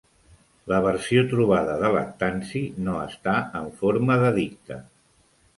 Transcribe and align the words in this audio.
La 0.71 0.79
versió 0.85 1.23
trobada 1.33 1.75
de 1.83 1.91
Lactanci 1.97 2.63
no 2.87 2.97
està 3.05 3.37
en 3.63 3.71
forma 3.83 4.21
d'edicte. 4.25 4.83